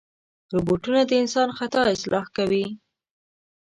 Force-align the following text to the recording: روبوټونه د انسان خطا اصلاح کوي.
روبوټونه 0.53 1.01
د 1.05 1.11
انسان 1.21 1.49
خطا 1.57 1.81
اصلاح 1.95 2.25
کوي. 2.37 2.65